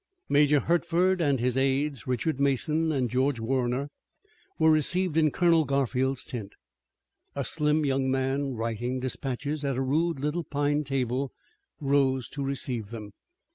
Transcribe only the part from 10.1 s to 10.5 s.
little